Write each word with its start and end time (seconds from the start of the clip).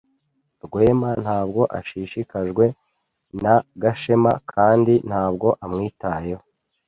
Rwema 0.65 1.09
ntabwo 1.23 1.61
ashishikajwe 1.79 2.65
na 3.43 3.55
Gashema 3.81 4.33
kandi 4.51 4.93
ntabwo 5.09 5.47
amwitayeho. 5.65 6.43